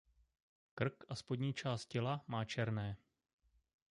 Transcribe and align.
Krk 0.73 1.03
a 1.09 1.15
spodní 1.15 1.53
část 1.53 1.85
těla 1.85 2.23
má 2.27 2.45
černé. 2.45 2.97